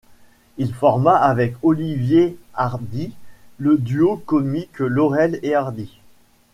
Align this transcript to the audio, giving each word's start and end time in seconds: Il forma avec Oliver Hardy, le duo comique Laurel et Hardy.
Il 0.57 0.73
forma 0.73 1.13
avec 1.15 1.57
Oliver 1.61 2.35
Hardy, 2.55 3.13
le 3.59 3.77
duo 3.77 4.17
comique 4.17 4.79
Laurel 4.79 5.39
et 5.43 5.53
Hardy. 5.53 5.95